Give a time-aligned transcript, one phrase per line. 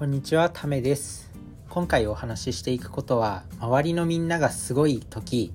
[0.00, 1.30] こんにちは、ためです。
[1.68, 5.52] 今回お話ししていくことは、周りのみんながすごい時、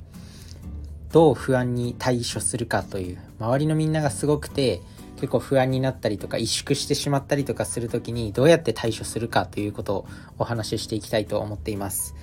[1.12, 4.82] どう不安に対処するかという、周りのみんながすごくて、
[5.16, 12.14] 結構不安になったりとか萎縮してしまったりとかする時にどうやって対処するかということをお話ししていきたいと思っています。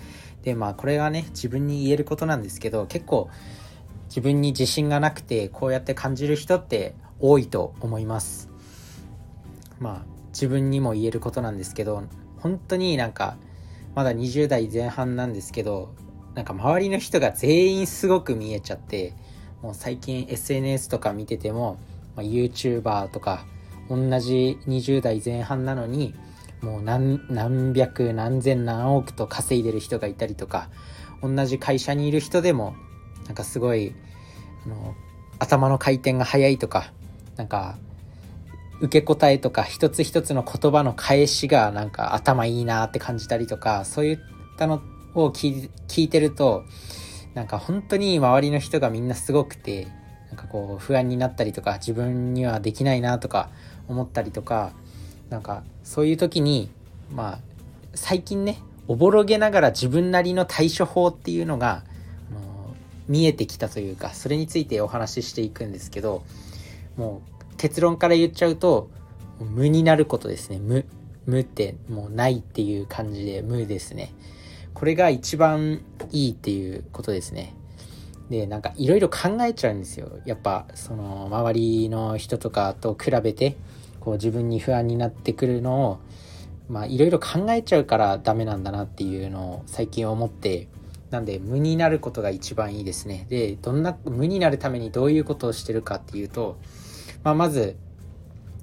[0.45, 3.31] で、まあこれがね、自分に言えることなんですけど、結構
[4.07, 8.49] 自分に自信がなくてこうやって感じる人って多いと思います。
[9.81, 12.03] まあ自分にも言えることなんですけど
[12.41, 13.36] 本当になんか
[13.95, 15.95] まだ20代前半なんですけど
[16.35, 19.14] なんか周りの人が全員すごく見えちゃって
[19.61, 21.79] もう最近 SNS とか見てても、
[22.17, 23.46] まあ、YouTuber とか
[23.89, 26.14] 同じ20代前半なのに
[26.63, 30.69] もう何何百何千何億と稼いでる人がいたりとか
[31.22, 32.75] 同じ会社にいる人でも
[33.27, 33.94] なんかすごい
[34.64, 34.94] あの
[35.39, 36.92] 頭の回転が速いとか
[37.36, 37.77] なんか
[38.83, 44.19] 受け答えとか一つ一つの言葉の返しがなんか頭いいなって感じたりとかそういっ
[44.58, 44.83] たの
[45.14, 46.64] を聞い聞いてると
[47.34, 49.86] なんか本当に周りの人がみんなすごくて
[50.28, 53.50] なんかこう不安になったりとか自分にはできないなとか
[53.86, 54.72] 思ったりとか
[55.30, 56.69] なんかそういう時に
[57.14, 57.38] まあ
[57.94, 61.84] 最近ねおぼろげながら自分なりの対処法っていうのが、
[63.08, 66.25] 見えてきたというかそれについてお話ししていくんですけど
[66.97, 67.31] もう
[67.62, 68.91] 結論から言っちゃうと
[69.38, 70.58] 無になることですね。
[70.58, 70.84] 無
[71.27, 74.12] 無ってもうないっていう感じで無ですね。
[74.74, 77.54] これが一番いいっていうことですね。
[78.30, 80.10] でなんかいろいろ考えちゃうんですよ。
[80.24, 83.54] やっぱその周りの人とかと比べて
[84.00, 85.98] こう自分に不安になってくるのを
[86.69, 90.66] まあいろいろ考えちゃうからダメなんだなっていうのを最近思って
[91.10, 93.26] なんで無になることが一番いいですね。
[93.28, 96.56] でどんな無になるためにどういうことをしてるかっていうと
[97.25, 97.77] まあ、まず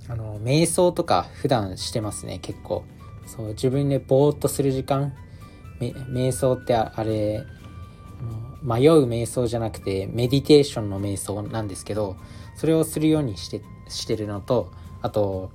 [0.08, 2.84] あの瞑想とか普段してますね結構。
[3.26, 5.14] そう自分でぼーっとする時間。
[5.80, 7.46] 瞑想ってあれ
[8.62, 12.18] 迷う瞑想じゃなくてメディテーションの瞑想なんですけど
[12.56, 14.72] それをするようにしてしてるのと
[15.02, 15.52] あと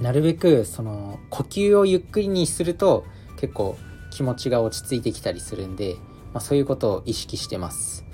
[0.00, 3.04] なるべくその呼吸をゆっくりにすると
[3.36, 3.76] 結構
[4.10, 5.94] 気持ちが落ち着いてきたりするんで、
[6.32, 8.04] まあ、そういうことを意識してます。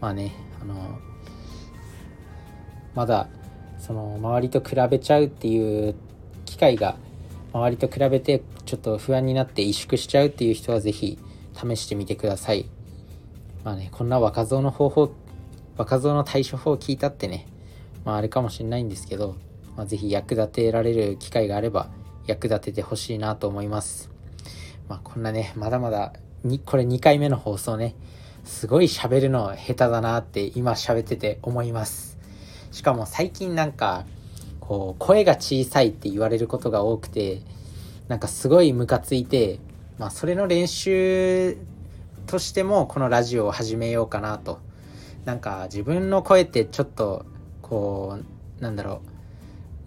[0.00, 0.98] まあねあの
[2.94, 3.28] まだ
[3.78, 5.94] その周りと比べちゃうっていう
[6.44, 6.96] 機会が
[7.52, 11.18] 周りと比べてちょっと不安になって萎縮しちゃうっていう人は是非
[11.54, 12.66] 試してみてください。
[13.64, 15.12] まあねこんな若造の方法
[15.76, 17.46] 若造の対処法を聞いたってね。
[18.04, 19.36] まああれかもしれないんですけど、
[19.76, 21.90] まあ、是非役立てられる機会があれば
[22.26, 24.10] 役立ててほしいなと思います。
[24.88, 26.12] まあこんなねまだまだ
[26.44, 27.94] にこれ2回目の放送ね
[28.44, 32.11] すごい喋るの下手だなって今喋ってて思います。
[32.72, 34.04] しかも最近なんか
[34.60, 37.42] こう声が小さいって言われることが多くて
[38.08, 39.60] なんかすごいムカついて
[39.98, 41.56] まあそれの練習
[42.26, 44.58] としてもこのラジオを始めようかなと。
[45.24, 47.24] なんか自分の声ってちょっと
[47.60, 48.18] こ
[48.58, 49.02] うなんだろ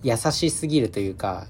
[0.03, 1.47] う優しすぎるというか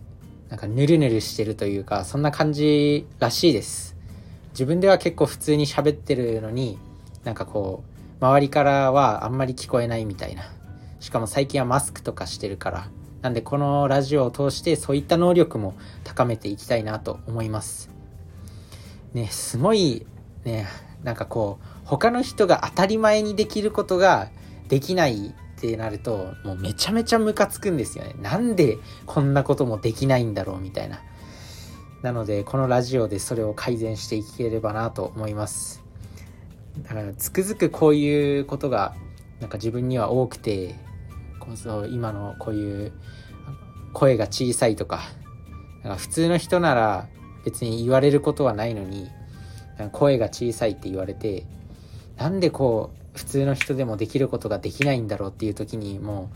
[0.50, 3.96] なんかヌルヌルしてるというかそんな感じらしいです。
[4.52, 6.80] 自分では結構普通に喋ってるのに
[7.24, 7.84] なんかこ
[8.22, 10.55] う周りからはあんまり聞こえないみたいな。
[11.06, 12.88] しかも最近はマスクとかしてるから
[13.22, 17.92] なんでこのラジオを通してそういった能力も高めていきたいなと思います。
[19.14, 20.08] ねすごい
[20.46, 20.66] ね
[21.04, 24.30] なんかこう他の人が当たり前にできることが
[24.68, 28.16] できないってなるともうめちゃめちゃムカつくんですよね。
[28.20, 31.04] なんでこんなこともできないんだろうみたいな。
[32.02, 35.84] なのでこのラジオでそれを改善していければなと思います。
[36.82, 38.96] だからつくづくこういうことが
[39.40, 40.84] なんか自分には多くて
[41.46, 42.92] こそ今のこういう
[43.94, 45.02] 声が小さいとか
[45.84, 47.08] なんか普通の人なら
[47.46, 49.10] 別に言われることはないのに
[49.92, 51.46] 声が小さいって言われて
[52.18, 56.30] なんでこう普通の人でもできることができないんだろうっていう時にも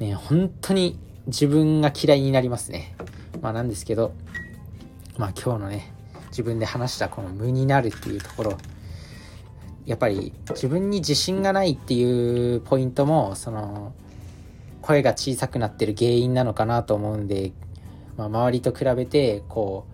[0.00, 2.94] うね本当に自分が嫌いになりますね。
[3.40, 4.12] まあなんですけど
[5.18, 5.92] まあ今日のね
[6.28, 8.58] 自分で話したこの無になるっていうところ
[9.84, 13.92] やっぱり自分に自信がないっていうポイントもその
[14.86, 17.52] 声が小さくなってる原因なのかなと思うんで、
[18.16, 19.84] まあ、周りと比べてこ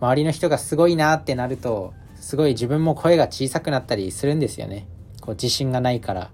[0.00, 4.88] う周りの人がすごいなってなるとすごい自分も声が小さくなったりするんですよね。
[5.20, 6.30] こう自信がないから。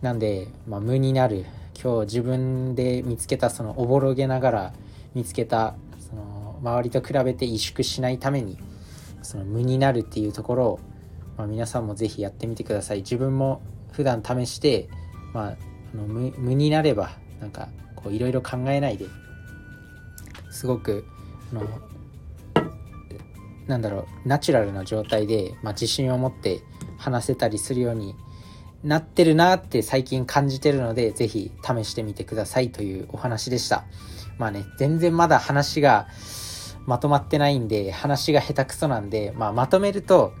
[0.00, 1.46] なんで、まあ、無になる。
[1.80, 4.72] 今日自分で見つけたそのおぼろげながら
[5.14, 8.58] 見つけたその周りと比べて萎縮しないために
[9.22, 10.80] その無になるっていうところを、
[11.36, 12.98] まあ、皆さんも是非やってみてください。
[12.98, 14.88] 自分も普段試して、
[15.32, 15.56] ま、
[15.94, 17.10] の無無になれば
[17.40, 19.06] なんかこういろいろ考えないで
[20.50, 21.04] すごく
[21.50, 21.66] あの
[23.66, 26.60] なんだろうナチュラルな状態で、まあ、自信を持って
[26.98, 28.14] 話せたりするように
[28.84, 33.84] なってるなって最近感じてるので、ぜひ試してみてくださいというお話でした。
[34.38, 36.08] まあね、全然まだ話が
[36.86, 40.32] まとまってないんで、話が下手くそなんで、まあまとめると、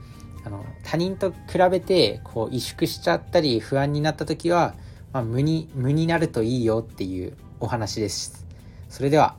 [0.44, 4.74] あの、他人と比べて、こう、萎縮しちゃったり、不安になった時は、
[5.12, 8.46] まあ、無に、無になるといいよっていうお話です。
[8.88, 9.36] それでは、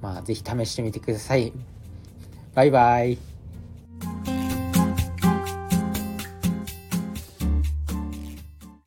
[0.00, 1.52] まあ、ぜひ試してみてください。
[2.54, 3.31] バイバイ。